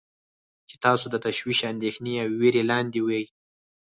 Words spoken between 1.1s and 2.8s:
د تشویش، اندیښنې او ویرې